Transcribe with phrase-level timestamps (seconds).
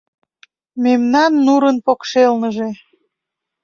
[0.83, 2.69] Мемнан нурын покшелныже